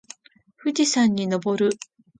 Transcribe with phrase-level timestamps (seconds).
[0.57, 1.69] 富士山にのぼる。